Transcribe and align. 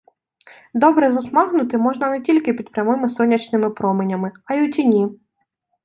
Добре 0.73 1.09
засмагнути 1.09 1.77
можна 1.77 2.09
не 2.09 2.21
тільки 2.21 2.53
під 2.53 2.71
прямими 2.71 3.09
сонячними 3.09 3.69
променями, 3.69 4.31
а 4.45 4.53
й 4.53 4.69
у 4.69 4.71
тіні. 4.71 5.19